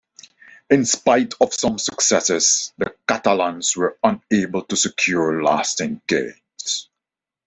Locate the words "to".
4.63-4.75